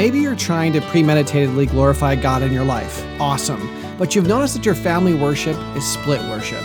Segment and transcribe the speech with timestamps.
[0.00, 3.04] Maybe you're trying to premeditatedly glorify God in your life.
[3.20, 3.70] Awesome.
[3.98, 6.62] But you've noticed that your family worship is split worship.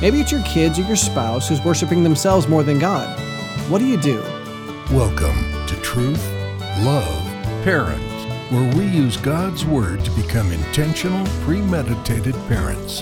[0.00, 3.20] Maybe it's your kids or your spouse who's worshiping themselves more than God.
[3.68, 4.22] What do you do?
[4.90, 5.36] Welcome
[5.66, 6.26] to Truth,
[6.78, 7.22] Love,
[7.62, 13.00] Parents, where we use God's Word to become intentional, premeditated parents.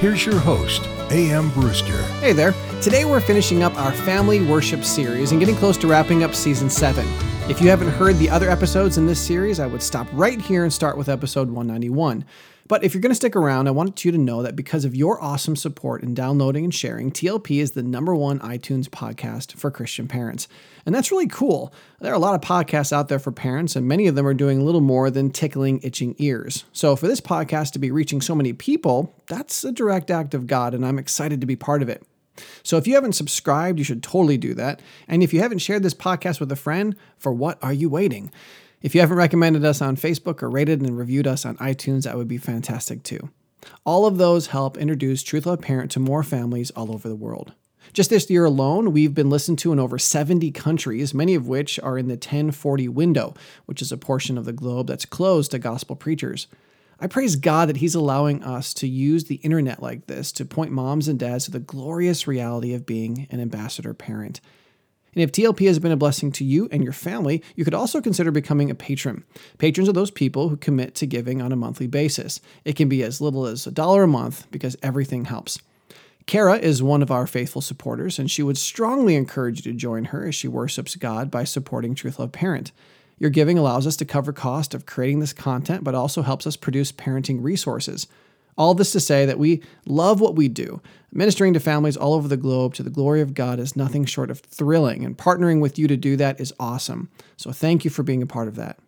[0.00, 0.82] Here's your host,
[1.12, 1.50] A.M.
[1.50, 2.02] Brewster.
[2.18, 2.54] Hey there.
[2.80, 6.70] Today we're finishing up our family worship series and getting close to wrapping up season
[6.70, 7.04] 7.
[7.50, 10.62] If you haven't heard the other episodes in this series, I would stop right here
[10.62, 12.24] and start with episode 191.
[12.68, 14.94] But if you're going to stick around, I want you to know that because of
[14.94, 19.72] your awesome support in downloading and sharing, TLP is the number one iTunes podcast for
[19.72, 20.46] Christian parents.
[20.86, 21.74] And that's really cool.
[21.98, 24.34] There are a lot of podcasts out there for parents, and many of them are
[24.34, 26.64] doing little more than tickling itching ears.
[26.72, 30.46] So for this podcast to be reaching so many people, that's a direct act of
[30.46, 32.04] God, and I'm excited to be part of it.
[32.62, 34.80] So if you haven't subscribed, you should totally do that.
[35.06, 38.30] And if you haven't shared this podcast with a friend, for what are you waiting?
[38.80, 42.16] If you haven't recommended us on Facebook or rated and reviewed us on iTunes, that
[42.16, 43.30] would be fantastic too.
[43.84, 47.52] All of those help introduce Truth Love Parent to more families all over the world.
[47.92, 51.80] Just this year alone, we've been listened to in over 70 countries, many of which
[51.80, 53.34] are in the 1040 window,
[53.66, 56.46] which is a portion of the globe that's closed to gospel preachers.
[57.00, 60.72] I praise God that He's allowing us to use the internet like this to point
[60.72, 64.40] moms and dads to the glorious reality of being an ambassador parent.
[65.14, 68.00] And if TLP has been a blessing to you and your family, you could also
[68.00, 69.24] consider becoming a patron.
[69.58, 72.40] Patrons are those people who commit to giving on a monthly basis.
[72.64, 75.58] It can be as little as a dollar a month because everything helps.
[76.26, 80.06] Kara is one of our faithful supporters, and she would strongly encourage you to join
[80.06, 82.70] her as she worships God by supporting Truth Love Parent.
[83.18, 86.56] Your giving allows us to cover cost of creating this content, but also helps us
[86.56, 88.06] produce parenting resources.
[88.56, 90.80] All this to say that we love what we do.
[91.12, 94.30] Ministering to families all over the globe to the glory of God is nothing short
[94.30, 97.08] of thrilling, and partnering with you to do that is awesome.
[97.36, 98.78] So thank you for being a part of that.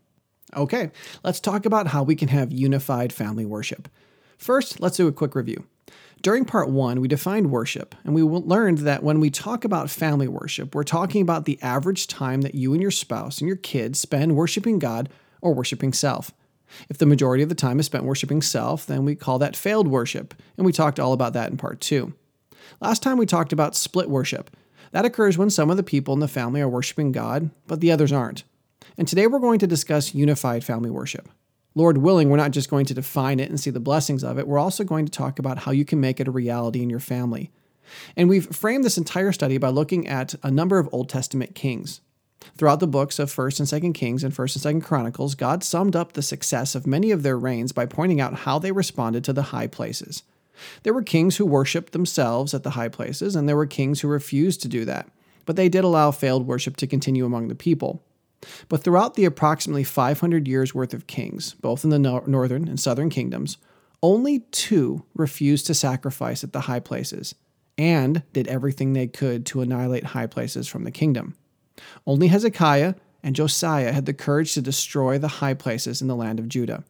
[0.57, 0.91] Okay,
[1.23, 3.89] let's talk about how we can have unified family worship.
[4.37, 5.65] First, let's do a quick review.
[6.23, 10.29] During part one, we defined worship, and we learned that when we talk about family
[10.29, 13.99] worship, we're talking about the average time that you and your spouse and your kids
[13.99, 15.09] spend worshiping God
[15.41, 16.31] or worshiping self.
[16.91, 19.89] If the majority of the time is spent worshiping self, then we call that failed
[19.89, 22.13] worship, and we talked all about that in part two.
[22.83, 24.55] Last time we talked about split worship.
[24.93, 27.93] That occurs when some of the people in the family are worshiping God, but the
[27.93, 28.45] others aren't.
[28.99, 31.31] And today we're going to discuss unified family worship.
[31.75, 34.47] Lord willing, we're not just going to define it and see the blessings of it,
[34.47, 37.01] we're also going to talk about how you can make it a reality in your
[37.01, 37.51] family.
[38.17, 42.01] And we've framed this entire study by looking at a number of Old Testament kings.
[42.57, 45.95] Throughout the books of 1st and 2nd Kings and 1st and 2nd Chronicles, God summed
[45.95, 49.33] up the success of many of their reigns by pointing out how they responded to
[49.33, 50.23] the high places.
[50.83, 54.09] There were kings who worshiped themselves at the high places, and there were kings who
[54.09, 55.09] refused to do that,
[55.47, 58.03] but they did allow failed worship to continue among the people.
[58.69, 63.11] But throughout the approximately 500 years worth of kings, both in the northern and southern
[63.11, 63.59] kingdoms,
[64.03, 67.35] only two refused to sacrifice at the high places
[67.77, 71.37] and did everything they could to annihilate high places from the kingdom.
[72.07, 76.39] Only Hezekiah and Josiah had the courage to destroy the high places in the land
[76.39, 76.85] of Judah.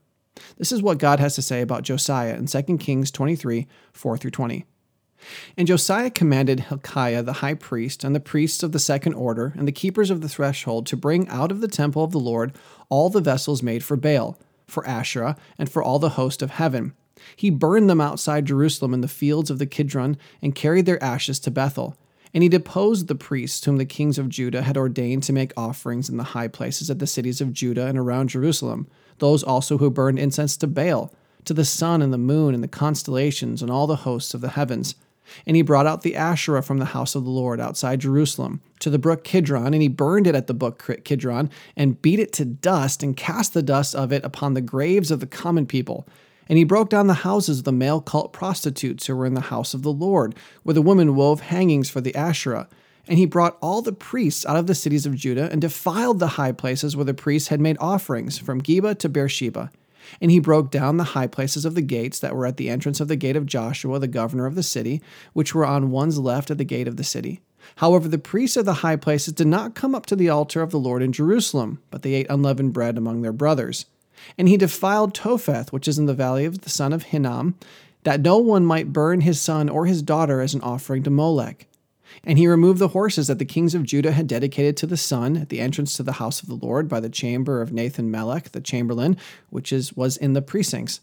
[0.57, 4.31] This is what God has to say about Josiah in 2 Kings 23 4 through
[4.31, 4.65] 20.
[5.57, 9.69] And Josiah commanded Hilkiah the high priest, and the priests of the second order, and
[9.69, 12.53] the keepers of the threshold to bring out of the temple of the Lord
[12.89, 16.95] all the vessels made for Baal, for Asherah, and for all the host of heaven.
[17.37, 21.39] He burned them outside Jerusalem in the fields of the Kidron, and carried their ashes
[21.41, 21.97] to Bethel.
[22.33, 26.09] And he deposed the priests whom the kings of Judah had ordained to make offerings
[26.09, 28.87] in the high places at the cities of Judah and around Jerusalem,
[29.19, 31.13] those also who burned incense to Baal,
[31.45, 34.51] to the sun and the moon and the constellations and all the hosts of the
[34.51, 34.95] heavens.
[35.47, 38.91] And he brought out the Asherah from the house of the Lord outside Jerusalem to
[38.91, 42.45] the brook Kidron, and he burned it at the brook Kidron, and beat it to
[42.45, 46.07] dust, and cast the dust of it upon the graves of the common people.
[46.49, 49.41] And he broke down the houses of the male cult prostitutes who were in the
[49.41, 52.69] house of the Lord, where the women wove hangings for the Asherah.
[53.07, 56.29] And he brought all the priests out of the cities of Judah, and defiled the
[56.29, 59.71] high places where the priests had made offerings, from Geba to Beersheba.
[60.21, 63.01] And he broke down the high places of the gates that were at the entrance
[63.01, 65.03] of the gate of Joshua, the governor of the city,
[65.33, 67.41] which were on one's left at the gate of the city.
[67.77, 70.71] However, the priests of the high places did not come up to the altar of
[70.71, 73.87] the Lord in Jerusalem, but they ate unleavened bread among their brothers.
[74.37, 77.55] And he defiled Topheth, which is in the valley of the son of Hinnom,
[78.03, 81.67] that no one might burn his son or his daughter as an offering to Molech.
[82.25, 85.37] And he removed the horses that the kings of Judah had dedicated to the sun
[85.37, 88.53] at the entrance to the house of the Lord by the chamber of Nathan Melech,
[88.53, 89.17] the chamberlain,
[89.51, 91.01] which is, was in the precincts.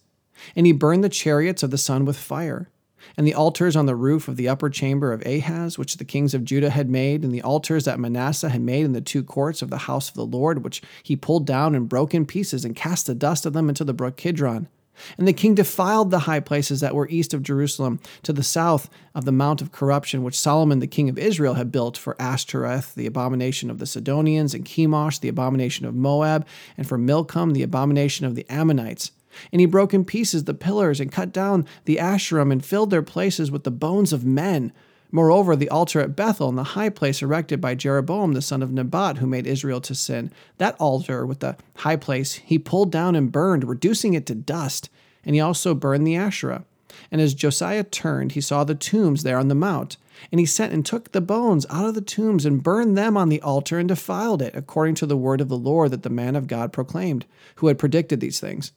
[0.56, 2.70] And he burned the chariots of the sun with fire.
[3.16, 6.34] And the altars on the roof of the upper chamber of Ahaz, which the kings
[6.34, 9.62] of Judah had made, and the altars that Manasseh had made in the two courts
[9.62, 12.76] of the house of the Lord, which he pulled down and broke in pieces and
[12.76, 14.68] cast the dust of them into the brook Kidron.
[15.18, 18.90] And the king defiled the high places that were east of Jerusalem, to the south
[19.14, 22.96] of the Mount of Corruption, which Solomon the king of Israel had built for Ashtoreth,
[22.96, 26.46] the abomination of the Sidonians, and Chemosh, the abomination of Moab,
[26.78, 29.12] and for Milcom, the abomination of the Ammonites.
[29.52, 33.04] And he broke in pieces the pillars, and cut down the Asherim, and filled their
[33.04, 34.72] places with the bones of men.
[35.12, 38.72] Moreover, the altar at Bethel and the high place erected by Jeroboam the son of
[38.72, 43.16] Nebat, who made Israel to sin, that altar with the high place he pulled down
[43.16, 44.90] and burned, reducing it to dust.
[45.24, 46.66] And he also burned the Asherah.
[47.12, 49.98] And as Josiah turned, he saw the tombs there on the mount.
[50.32, 53.30] And he sent and took the bones out of the tombs and burned them on
[53.30, 56.36] the altar and defiled it, according to the word of the Lord that the man
[56.36, 57.26] of God proclaimed,
[57.56, 58.72] who had predicted these things.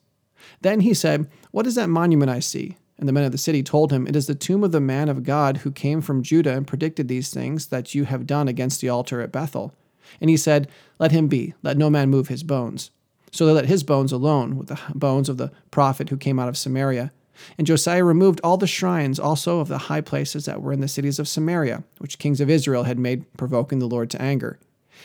[0.61, 2.77] Then he said, What is that monument I see?
[3.01, 5.09] And the men of the city told him, It is the tomb of the man
[5.09, 8.79] of God who came from Judah and predicted these things that you have done against
[8.79, 9.73] the altar at Bethel.
[10.21, 10.69] And he said,
[10.99, 12.91] Let him be, let no man move his bones.
[13.31, 16.47] So they let his bones alone, with the bones of the prophet who came out
[16.47, 17.11] of Samaria.
[17.57, 20.87] And Josiah removed all the shrines also of the high places that were in the
[20.87, 24.59] cities of Samaria, which kings of Israel had made, provoking the Lord to anger.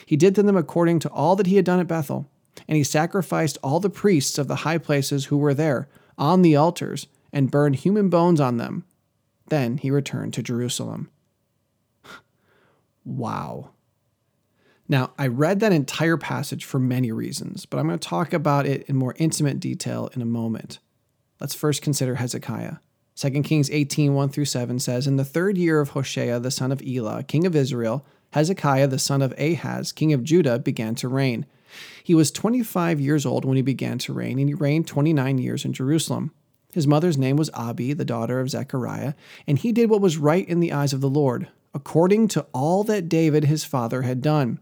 [0.05, 2.29] He did to them according to all that he had done at Bethel.
[2.67, 6.55] And he sacrificed all the priests of the high places who were there on the
[6.55, 8.85] altars and burned human bones on them.
[9.47, 11.09] Then he returned to Jerusalem.
[13.05, 13.71] wow.
[14.89, 18.65] Now, I read that entire passage for many reasons, but I'm going to talk about
[18.65, 20.79] it in more intimate detail in a moment.
[21.39, 22.77] Let's first consider Hezekiah.
[23.15, 26.71] 2 Kings 18 1 through 7 says, In the third year of Hoshea, the son
[26.71, 31.07] of Elah, king of Israel, Hezekiah, the son of Ahaz, king of Judah, began to
[31.07, 31.45] reign.
[32.03, 35.65] He was 25 years old when he began to reign, and he reigned 29 years
[35.65, 36.31] in Jerusalem.
[36.77, 39.15] His mother's name was Abi, the daughter of Zechariah,
[39.47, 42.83] and he did what was right in the eyes of the Lord, according to all
[42.83, 44.59] that David his father had done.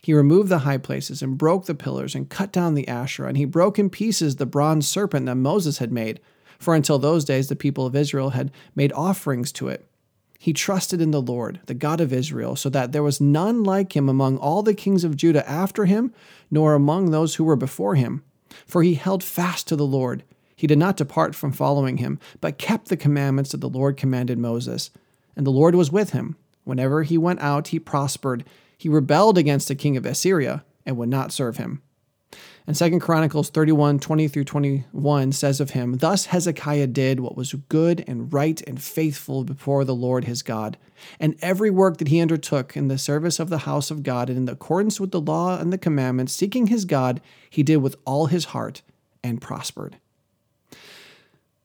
[0.00, 3.36] He removed the high places and broke the pillars and cut down the Asherah, and
[3.36, 6.20] he broke in pieces the bronze serpent that Moses had made,
[6.60, 9.84] for until those days the people of Israel had made offerings to it.
[10.38, 13.96] He trusted in the Lord, the God of Israel, so that there was none like
[13.96, 16.14] him among all the kings of Judah after him,
[16.48, 18.22] nor among those who were before him.
[18.66, 20.22] For he held fast to the Lord
[20.60, 24.36] he did not depart from following him, but kept the commandments that the Lord commanded
[24.36, 24.90] Moses.
[25.34, 26.36] And the Lord was with him.
[26.64, 28.44] Whenever he went out, he prospered.
[28.76, 31.80] He rebelled against the king of Assyria and would not serve him.
[32.66, 37.54] And 2 Chronicles 31 20 through 21 says of him, Thus Hezekiah did what was
[37.70, 40.76] good and right and faithful before the Lord his God.
[41.18, 44.36] And every work that he undertook in the service of the house of God and
[44.36, 48.26] in accordance with the law and the commandments, seeking his God, he did with all
[48.26, 48.82] his heart
[49.24, 49.96] and prospered.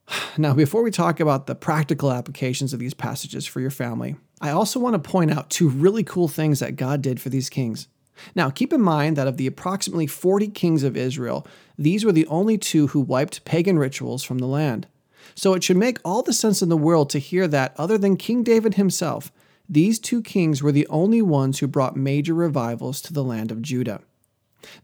[0.38, 4.50] Now, before we talk about the practical applications of these passages for your family, I
[4.50, 7.88] also want to point out two really cool things that God did for these kings.
[8.34, 11.46] Now, keep in mind that of the approximately 40 kings of Israel,
[11.78, 14.88] these were the only two who wiped pagan rituals from the land.
[15.36, 18.16] So it should make all the sense in the world to hear that, other than
[18.16, 19.32] King David himself,
[19.68, 23.62] these two kings were the only ones who brought major revivals to the land of
[23.62, 24.02] Judah.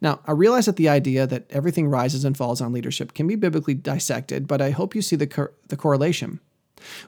[0.02, 3.36] Now, I realize that the idea that everything rises and falls on leadership can be
[3.36, 6.40] biblically dissected, but I hope you see the, cor- the correlation.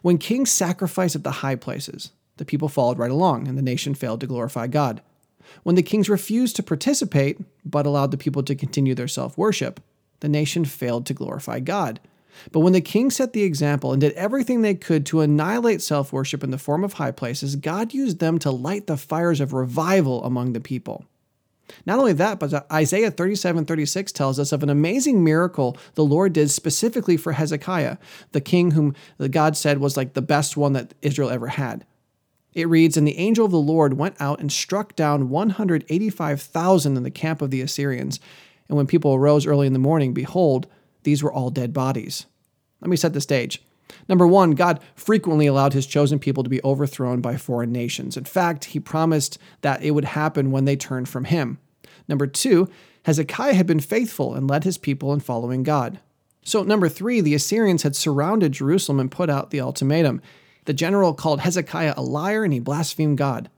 [0.01, 3.93] When kings sacrificed at the high places, the people followed right along, and the nation
[3.93, 5.01] failed to glorify God.
[5.63, 9.79] When the kings refused to participate, but allowed the people to continue their self worship,
[10.19, 11.99] the nation failed to glorify God.
[12.51, 16.11] But when the king set the example and did everything they could to annihilate self
[16.11, 19.53] worship in the form of high places, God used them to light the fires of
[19.53, 21.05] revival among the people.
[21.85, 26.33] Not only that, but Isaiah 37 36 tells us of an amazing miracle the Lord
[26.33, 27.97] did specifically for Hezekiah,
[28.31, 28.95] the king whom
[29.31, 31.85] God said was like the best one that Israel ever had.
[32.53, 37.03] It reads, And the angel of the Lord went out and struck down 185,000 in
[37.03, 38.19] the camp of the Assyrians.
[38.69, 40.67] And when people arose early in the morning, behold,
[41.03, 42.25] these were all dead bodies.
[42.81, 43.61] Let me set the stage.
[44.09, 48.17] Number one, God frequently allowed his chosen people to be overthrown by foreign nations.
[48.17, 51.59] In fact, he promised that it would happen when they turned from him.
[52.07, 52.69] Number two,
[53.05, 55.99] Hezekiah had been faithful and led his people in following God.
[56.45, 60.21] So, number three, the Assyrians had surrounded Jerusalem and put out the ultimatum.
[60.65, 63.49] The general called Hezekiah a liar and he blasphemed God.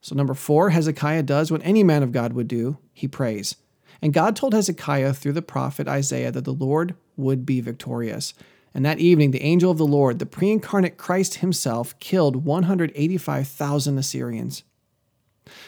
[0.00, 3.56] So, number four, Hezekiah does what any man of God would do he prays.
[4.00, 8.34] And God told Hezekiah through the prophet Isaiah that the Lord would be victorious.
[8.74, 13.98] And that evening, the angel of the Lord, the pre incarnate Christ himself, killed 185,000
[13.98, 14.64] Assyrians.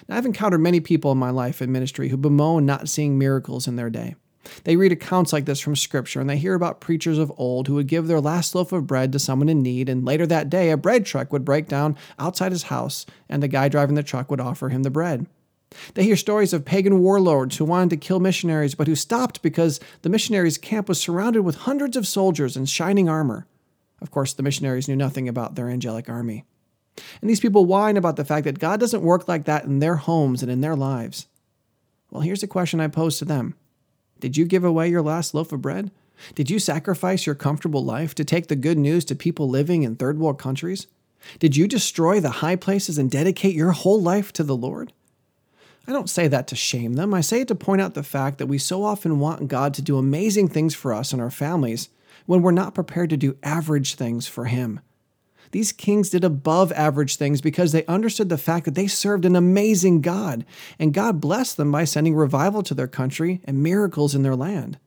[0.08, 3.66] Now, I've encountered many people in my life and ministry who bemoan not seeing miracles
[3.66, 4.14] in their day.
[4.64, 7.74] They read accounts like this from Scripture and they hear about preachers of old who
[7.74, 10.70] would give their last loaf of bread to someone in need, and later that day,
[10.70, 14.30] a bread truck would break down outside his house, and the guy driving the truck
[14.30, 15.26] would offer him the bread.
[15.94, 19.80] They hear stories of pagan warlords who wanted to kill missionaries but who stopped because
[20.02, 23.46] the missionaries' camp was surrounded with hundreds of soldiers in shining armor.
[24.00, 26.44] Of course, the missionaries knew nothing about their angelic army.
[27.20, 29.96] And these people whine about the fact that God doesn't work like that in their
[29.96, 31.26] homes and in their lives.
[32.10, 33.54] Well, here's a question I pose to them
[34.20, 35.90] Did you give away your last loaf of bread?
[36.34, 39.96] Did you sacrifice your comfortable life to take the good news to people living in
[39.96, 40.86] third world countries?
[41.38, 44.92] Did you destroy the high places and dedicate your whole life to the Lord?
[45.86, 47.12] I don't say that to shame them.
[47.12, 49.82] I say it to point out the fact that we so often want God to
[49.82, 51.90] do amazing things for us and our families
[52.26, 54.80] when we're not prepared to do average things for Him.
[55.50, 59.36] These kings did above average things because they understood the fact that they served an
[59.36, 60.44] amazing God,
[60.78, 64.78] and God blessed them by sending revival to their country and miracles in their land.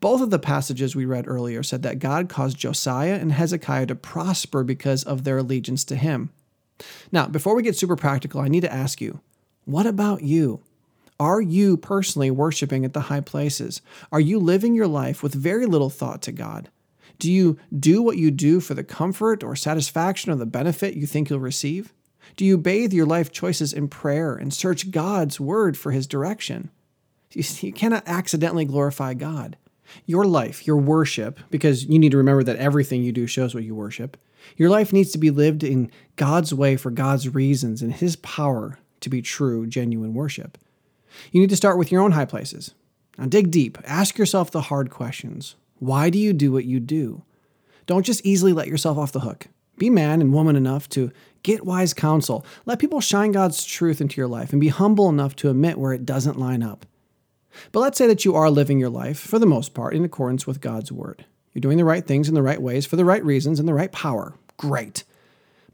[0.00, 3.94] Both of the passages we read earlier said that God caused Josiah and Hezekiah to
[3.94, 6.30] prosper because of their allegiance to Him.
[7.12, 9.20] Now, before we get super practical, I need to ask you
[9.64, 10.60] what about you?
[11.20, 13.80] Are you personally worshiping at the high places?
[14.10, 16.70] Are you living your life with very little thought to God?
[17.18, 21.06] Do you do what you do for the comfort or satisfaction or the benefit you
[21.06, 21.92] think you'll receive?
[22.36, 26.70] Do you bathe your life choices in prayer and search God's word for his direction?
[27.30, 29.56] You, cannot accidentally glorify God.
[30.06, 33.64] Your life, your worship, because you need to remember that everything you do shows what
[33.64, 34.16] you worship,
[34.56, 38.78] your life needs to be lived in God's way for God's reasons and his power
[39.04, 40.58] to be true, genuine worship.
[41.30, 42.74] You need to start with your own high places.
[43.16, 43.78] Now dig deep.
[43.84, 45.54] Ask yourself the hard questions.
[45.78, 47.22] Why do you do what you do?
[47.86, 49.46] Don't just easily let yourself off the hook.
[49.76, 51.10] Be man and woman enough to
[51.42, 52.44] get wise counsel.
[52.64, 55.92] Let people shine God's truth into your life and be humble enough to admit where
[55.92, 56.86] it doesn't line up.
[57.72, 60.46] But let's say that you are living your life, for the most part, in accordance
[60.46, 61.24] with God's word.
[61.52, 63.74] You're doing the right things in the right ways for the right reasons and the
[63.74, 64.34] right power.
[64.56, 65.04] Great.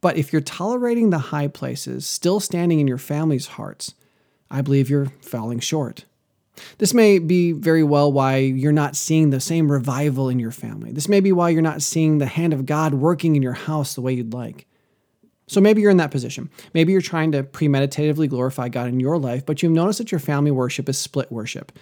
[0.00, 3.95] But if you're tolerating the high places still standing in your family's hearts,
[4.50, 6.04] I believe you're falling short.
[6.78, 10.92] This may be very well why you're not seeing the same revival in your family.
[10.92, 13.95] This may be why you're not seeing the hand of God working in your house
[13.95, 14.66] the way you'd like.
[15.47, 16.49] So maybe you're in that position.
[16.75, 20.21] Maybe you're trying to premeditatively glorify God in your life, but you've noticed that your
[20.21, 21.73] family worship is split worship.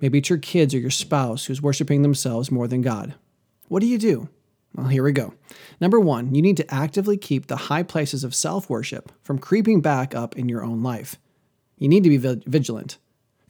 [0.00, 3.14] Maybe it's your kids or your spouse who's worshiping themselves more than God.
[3.66, 4.28] What do you do?
[4.78, 5.34] Well, here we go.
[5.80, 9.80] Number one, you need to actively keep the high places of self worship from creeping
[9.80, 11.16] back up in your own life.
[11.78, 12.96] You need to be vigilant.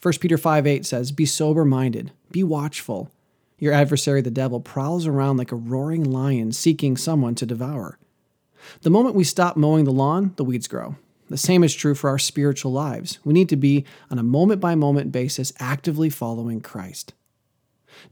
[0.00, 3.11] 1 Peter 5 8 says, Be sober minded, be watchful.
[3.58, 7.99] Your adversary, the devil, prowls around like a roaring lion seeking someone to devour.
[8.80, 10.97] The moment we stop mowing the lawn, the weeds grow.
[11.28, 13.18] The same is true for our spiritual lives.
[13.23, 17.12] We need to be, on a moment by moment basis, actively following Christ.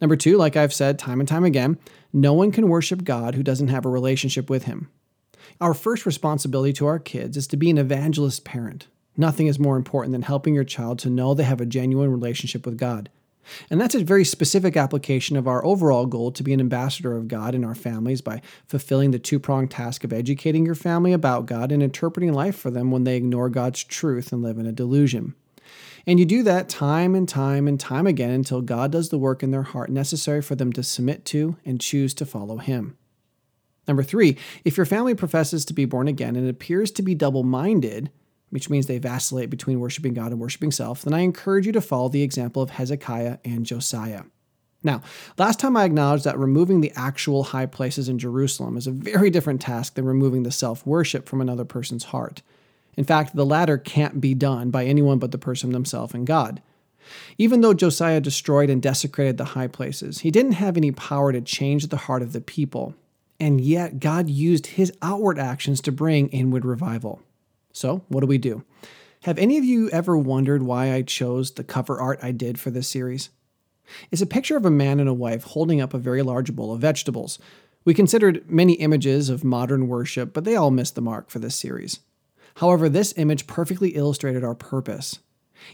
[0.01, 1.79] Number two, like I've said time and time again,
[2.13, 4.89] no one can worship God who doesn't have a relationship with Him.
[5.61, 8.89] Our first responsibility to our kids is to be an evangelist parent.
[9.17, 12.67] Nothing is more important than helping your child to know they have a genuine relationship
[12.67, 13.09] with God.
[13.71, 17.29] And that's a very specific application of our overall goal to be an ambassador of
[17.29, 21.47] God in our families by fulfilling the two pronged task of educating your family about
[21.47, 24.73] God and interpreting life for them when they ignore God's truth and live in a
[24.73, 25.35] delusion.
[26.07, 29.43] And you do that time and time and time again until God does the work
[29.43, 32.97] in their heart necessary for them to submit to and choose to follow Him.
[33.89, 37.43] Number three, if your family professes to be born again and appears to be double
[37.43, 38.11] minded,
[38.51, 41.81] which means they vacillate between worshiping God and worshiping self, then I encourage you to
[41.81, 44.23] follow the example of Hezekiah and Josiah.
[44.83, 45.03] Now,
[45.37, 49.31] last time I acknowledged that removing the actual high places in Jerusalem is a very
[49.31, 52.43] different task than removing the self worship from another person's heart.
[52.97, 56.63] In fact, the latter can't be done by anyone but the person themselves and God.
[57.39, 61.41] Even though Josiah destroyed and desecrated the high places, he didn't have any power to
[61.41, 62.95] change the heart of the people.
[63.39, 67.21] And yet, God used his outward actions to bring inward revival.
[67.73, 68.65] So, what do we do?
[69.23, 72.71] Have any of you ever wondered why I chose the cover art I did for
[72.71, 73.31] this series?
[74.11, 76.73] It's a picture of a man and a wife holding up a very large bowl
[76.73, 77.39] of vegetables.
[77.85, 81.55] We considered many images of modern worship, but they all missed the mark for this
[81.55, 82.01] series.
[82.57, 85.19] However, this image perfectly illustrated our purpose.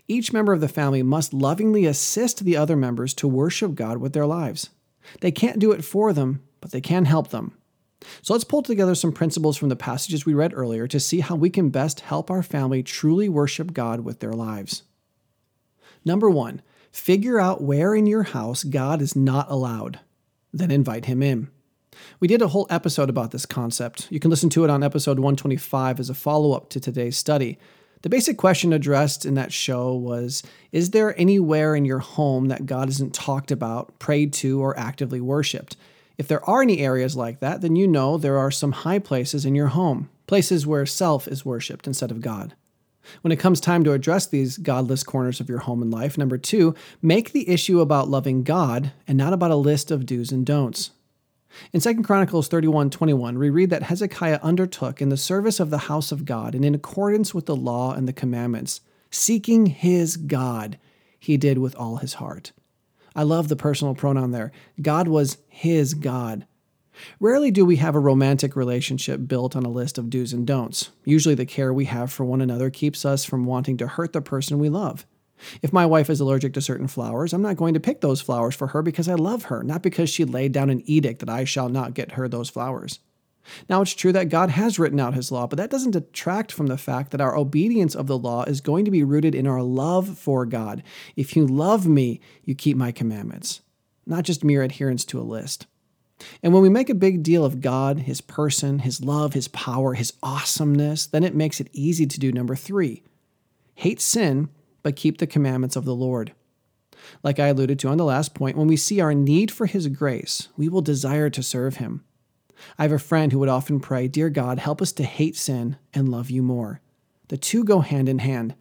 [0.09, 4.13] Each member of the family must lovingly assist the other members to worship God with
[4.13, 4.71] their lives.
[5.21, 7.57] They can't do it for them, but they can help them.
[8.21, 11.37] So let's pull together some principles from the passages we read earlier to see how
[11.37, 14.83] we can best help our family truly worship God with their lives.
[16.05, 20.01] Number one, figure out where in your house God is not allowed,
[20.53, 21.49] then invite Him in.
[22.21, 24.07] We did a whole episode about this concept.
[24.11, 27.59] You can listen to it on episode 125 as a follow up to today's study.
[28.03, 32.67] The basic question addressed in that show was Is there anywhere in your home that
[32.67, 35.77] God isn't talked about, prayed to, or actively worshiped?
[36.19, 39.45] If there are any areas like that, then you know there are some high places
[39.45, 42.55] in your home, places where self is worshiped instead of God.
[43.23, 46.39] When it comes time to address these godless corners of your home and life, number
[46.39, 50.47] two, make the issue about loving God and not about a list of do's and
[50.47, 50.91] don'ts.
[51.73, 56.13] In 2 Chronicles 31:21, we read that Hezekiah undertook in the service of the house
[56.13, 58.81] of God and in accordance with the law and the commandments,
[59.11, 60.79] seeking his God,
[61.19, 62.53] he did with all his heart.
[63.15, 64.53] I love the personal pronoun there.
[64.81, 66.47] God was his God.
[67.21, 70.91] Rarely do we have a romantic relationship built on a list of do's and don'ts.
[71.05, 74.21] Usually, the care we have for one another keeps us from wanting to hurt the
[74.21, 75.07] person we love.
[75.63, 78.55] If my wife is allergic to certain flowers, I'm not going to pick those flowers
[78.55, 81.45] for her because I love her, not because she laid down an edict that I
[81.45, 82.99] shall not get her those flowers.
[83.69, 86.69] Now, it's true that God has written out his law, but that doesn't detract from
[86.69, 89.63] the fact that our obedience of the law is going to be rooted in our
[89.63, 90.83] love for God.
[91.17, 93.61] If you love me, you keep my commandments,
[94.07, 95.67] not just mere adherence to a list.
[96.43, 99.95] And when we make a big deal of God, His person, His love, His power,
[99.95, 103.03] His awesomeness, then it makes it easy to do number three
[103.75, 104.49] hate sin,
[104.83, 106.33] but keep the commandments of the Lord.
[107.23, 109.89] Like I alluded to on the last point, when we see our need for His
[109.89, 112.05] grace, we will desire to serve Him.
[112.79, 115.77] I have a friend who would often pray, Dear God, help us to hate sin
[115.93, 116.81] and love you more.
[117.29, 118.55] The two go hand in hand.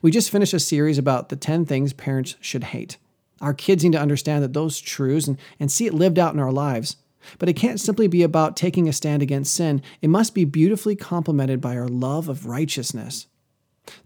[0.00, 2.96] We just finished a series about the 10 things parents should hate.
[3.40, 6.40] Our kids need to understand that those truths and, and see it lived out in
[6.40, 6.96] our lives.
[7.38, 10.96] But it can't simply be about taking a stand against sin, it must be beautifully
[10.96, 13.26] complemented by our love of righteousness.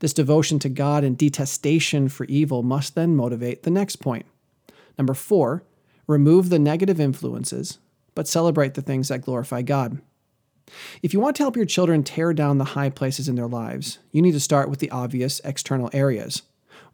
[0.01, 4.27] This devotion to God and detestation for evil must then motivate the next point.
[4.99, 5.63] Number four,
[6.07, 7.79] remove the negative influences
[8.15, 10.01] but celebrate the things that glorify God.
[11.03, 13.99] If you want to help your children tear down the high places in their lives,
[14.13, 16.43] you need to start with the obvious external areas.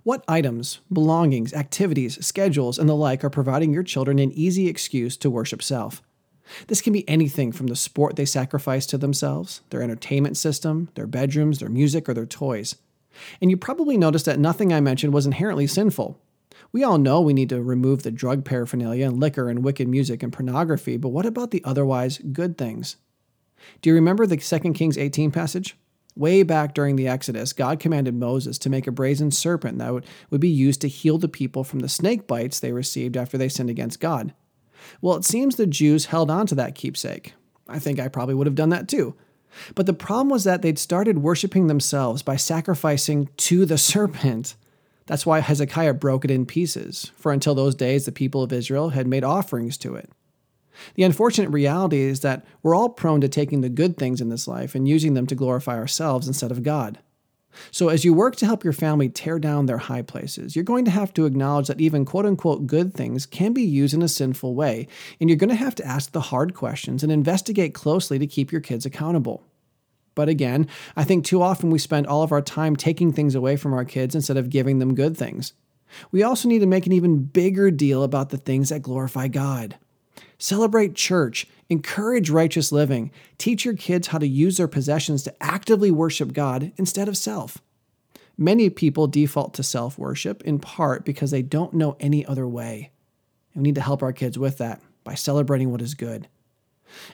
[0.02, 5.16] What items, belongings, activities, schedules, and the like are providing your children an easy excuse
[5.18, 6.00] to worship self?
[6.68, 11.06] This can be anything from the sport they sacrifice to themselves, their entertainment system, their
[11.06, 12.76] bedrooms, their music, or their toys.
[13.40, 16.18] And you probably noticed that nothing I mentioned was inherently sinful.
[16.72, 20.22] We all know we need to remove the drug paraphernalia and liquor and wicked music
[20.22, 22.96] and pornography, but what about the otherwise good things?
[23.82, 25.76] Do you remember the 2 Kings 18 passage?
[26.14, 30.06] Way back during the Exodus, God commanded Moses to make a brazen serpent that would,
[30.30, 33.50] would be used to heal the people from the snake bites they received after they
[33.50, 34.32] sinned against God.
[35.00, 37.34] Well, it seems the Jews held on to that keepsake.
[37.68, 39.14] I think I probably would have done that too.
[39.74, 44.54] But the problem was that they'd started worshiping themselves by sacrificing to the serpent.
[45.06, 48.90] That's why Hezekiah broke it in pieces, for until those days the people of Israel
[48.90, 50.10] had made offerings to it.
[50.94, 54.46] The unfortunate reality is that we're all prone to taking the good things in this
[54.46, 56.98] life and using them to glorify ourselves instead of God.
[57.70, 60.84] So, as you work to help your family tear down their high places, you're going
[60.84, 64.08] to have to acknowledge that even quote unquote good things can be used in a
[64.08, 64.88] sinful way,
[65.20, 68.52] and you're going to have to ask the hard questions and investigate closely to keep
[68.52, 69.44] your kids accountable.
[70.14, 70.66] But again,
[70.96, 73.84] I think too often we spend all of our time taking things away from our
[73.84, 75.52] kids instead of giving them good things.
[76.10, 79.76] We also need to make an even bigger deal about the things that glorify God.
[80.38, 85.90] Celebrate church, encourage righteous living, teach your kids how to use their possessions to actively
[85.90, 87.58] worship God instead of self.
[88.38, 92.90] Many people default to self worship in part because they don't know any other way.
[93.54, 96.28] We need to help our kids with that by celebrating what is good.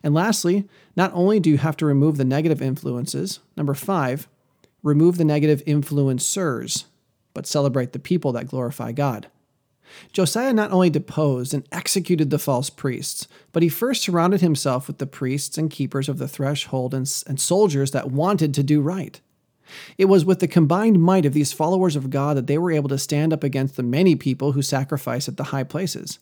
[0.03, 4.29] And lastly, not only do you have to remove the negative influences, number five,
[4.83, 6.85] remove the negative influencers,
[7.35, 9.29] but celebrate the people that glorify God.
[10.13, 14.99] Josiah not only deposed and executed the false priests, but he first surrounded himself with
[14.99, 19.21] the priests and keepers of the threshold and, and, soldiers that wanted to do right.
[19.99, 22.89] It was with the combined might of these followers of God that they were able
[22.91, 26.19] to stand up against the many people who sacrifice at the high places.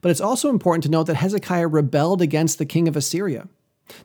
[0.00, 3.48] But it's also important to note that Hezekiah rebelled against the king of Assyria.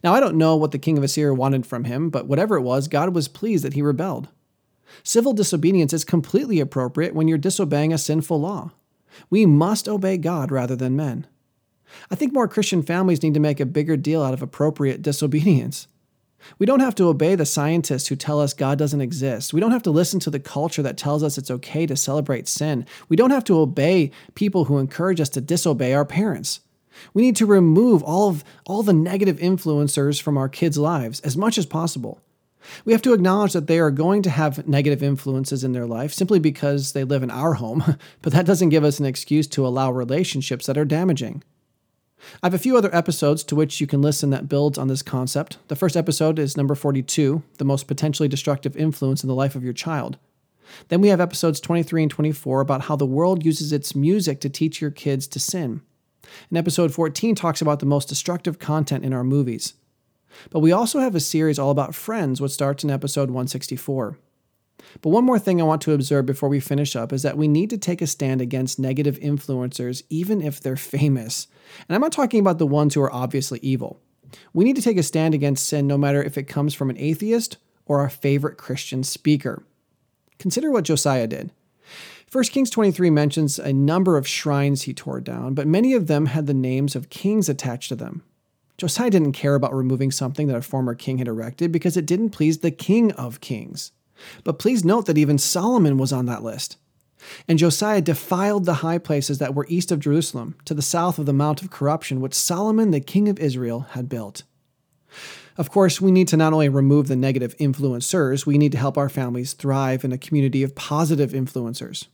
[0.04, 2.62] Now, I don't know what the king of Assyria wanted from him, but whatever it
[2.62, 4.28] was, God was pleased that he rebelled.
[5.04, 8.72] Civil disobedience is completely appropriate when you're disobeying a sinful law.
[9.30, 11.28] We must obey God rather than men.
[12.12, 15.88] I think more Christian families need to make a bigger deal out of appropriate disobedience.
[16.58, 19.54] We don't have to obey the scientists who tell us God doesn't exist.
[19.54, 22.48] We don't have to listen to the culture that tells us it's okay to celebrate
[22.48, 22.86] sin.
[23.10, 26.62] We don't have to obey people who encourage us to disobey our parents.
[27.14, 31.38] We need to remove all of all the negative influencers from our kids' lives as
[31.38, 32.22] much as possible.
[32.86, 36.14] We have to acknowledge that they are going to have negative influences in their life
[36.14, 39.66] simply because they live in our home, but that doesn't give us an excuse to
[39.66, 41.44] allow relationships that are damaging.
[42.44, 45.02] I have a few other episodes to which you can listen that builds on this
[45.02, 45.58] concept.
[45.68, 49.64] The first episode is number 42, the most potentially destructive influence in the life of
[49.64, 50.18] your child.
[50.90, 54.50] Then we have episodes 23 and 24 about how the world uses its music to
[54.50, 55.82] teach your kids to sin.
[56.50, 59.74] And episode 14 talks about the most destructive content in our movies.
[60.50, 64.18] But we also have a series all about friends, which starts in episode 164.
[65.02, 67.48] But one more thing I want to observe before we finish up is that we
[67.48, 71.48] need to take a stand against negative influencers, even if they're famous.
[71.88, 74.00] And I'm not talking about the ones who are obviously evil.
[74.54, 76.98] We need to take a stand against sin no matter if it comes from an
[76.98, 79.64] atheist or our favorite Christian speaker.
[80.38, 81.52] Consider what Josiah did.
[82.32, 86.28] 1 Kings 23 mentions a number of shrines he tore down, but many of them
[86.28, 88.22] had the names of kings attached to them.
[88.80, 92.30] Josiah didn't care about removing something that a former king had erected because it didn't
[92.30, 93.92] please the king of kings.
[94.46, 96.78] But please note that even Solomon was on that list.
[97.46, 101.26] And Josiah defiled the high places that were east of Jerusalem, to the south of
[101.26, 104.44] the Mount of Corruption, which Solomon, the king of Israel, had built.
[105.58, 108.98] Of course, we need to not only remove the negative influencers, we need to help
[108.98, 112.08] our families thrive in a community of positive influencers.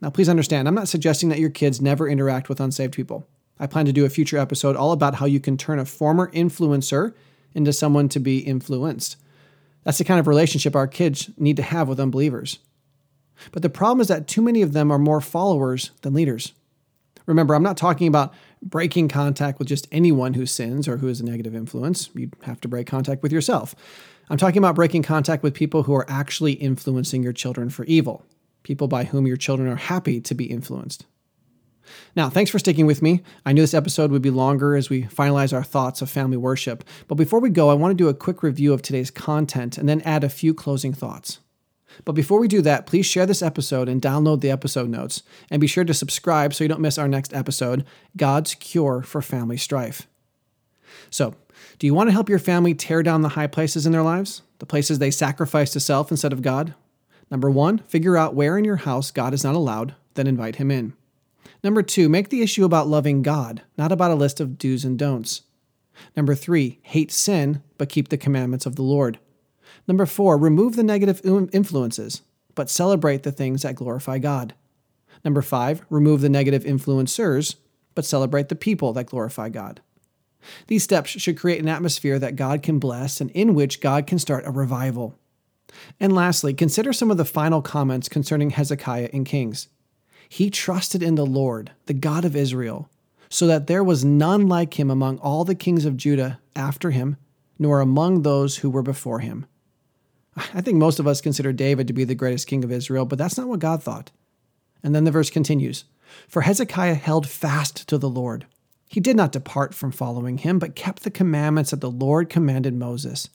[0.00, 3.28] Now, please understand, I'm not suggesting that your kids never interact with unsaved people.
[3.58, 6.30] I plan to do a future episode all about how you can turn a former
[6.32, 7.14] influencer
[7.54, 9.16] into someone to be influenced.
[9.84, 12.58] That's the kind of relationship our kids need to have with unbelievers.
[13.52, 16.52] But the problem is that too many of them are more followers than leaders.
[17.26, 21.20] Remember, I'm not talking about breaking contact with just anyone who sins or who is
[21.20, 22.10] a negative influence.
[22.14, 23.74] You'd have to break contact with yourself.
[24.28, 28.24] I'm talking about breaking contact with people who are actually influencing your children for evil,
[28.62, 31.06] people by whom your children are happy to be influenced.
[32.14, 33.22] Now, thanks for sticking with me.
[33.44, 36.84] I knew this episode would be longer as we finalize our thoughts of family worship.
[37.08, 39.88] But before we go, I want to do a quick review of today's content and
[39.88, 41.40] then add a few closing thoughts.
[42.04, 45.22] But before we do that, please share this episode and download the episode notes.
[45.50, 47.84] And be sure to subscribe so you don't miss our next episode
[48.16, 50.06] God's Cure for Family Strife.
[51.10, 51.34] So,
[51.78, 54.42] do you want to help your family tear down the high places in their lives?
[54.58, 56.74] The places they sacrifice to self instead of God?
[57.30, 60.70] Number one, figure out where in your house God is not allowed, then invite him
[60.70, 60.94] in.
[61.62, 64.98] Number two, make the issue about loving God, not about a list of do's and
[64.98, 65.42] don'ts.
[66.16, 69.18] Number three, hate sin, but keep the commandments of the Lord.
[69.88, 72.22] Number four, remove the negative influences,
[72.54, 74.54] but celebrate the things that glorify God.
[75.24, 77.56] Number five, remove the negative influencers,
[77.94, 79.80] but celebrate the people that glorify God.
[80.66, 84.18] These steps should create an atmosphere that God can bless and in which God can
[84.18, 85.18] start a revival.
[85.98, 89.68] And lastly, consider some of the final comments concerning Hezekiah in Kings.
[90.28, 92.90] He trusted in the Lord, the God of Israel,
[93.28, 97.16] so that there was none like him among all the kings of Judah after him,
[97.58, 99.46] nor among those who were before him.
[100.36, 103.18] I think most of us consider David to be the greatest king of Israel, but
[103.18, 104.10] that's not what God thought.
[104.82, 105.84] And then the verse continues
[106.28, 108.46] For Hezekiah held fast to the Lord.
[108.88, 112.74] He did not depart from following him, but kept the commandments that the Lord commanded
[112.74, 113.30] Moses.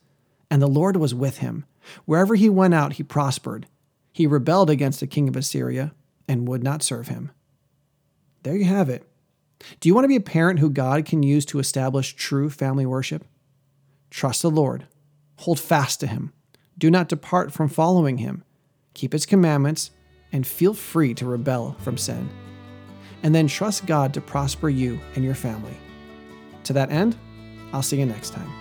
[0.49, 1.65] And the Lord was with him.
[2.05, 3.67] Wherever he went out, he prospered.
[4.13, 5.93] He rebelled against the king of Assyria
[6.31, 7.29] and would not serve him.
[8.43, 9.05] There you have it.
[9.81, 12.85] Do you want to be a parent who God can use to establish true family
[12.85, 13.25] worship?
[14.09, 14.87] Trust the Lord.
[15.39, 16.31] Hold fast to him.
[16.77, 18.45] Do not depart from following him.
[18.93, 19.91] Keep his commandments
[20.31, 22.29] and feel free to rebel from sin.
[23.23, 25.75] And then trust God to prosper you and your family.
[26.63, 27.17] To that end,
[27.73, 28.60] I'll see you next time.